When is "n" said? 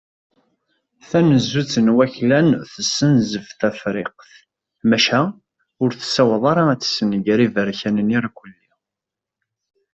1.85-1.87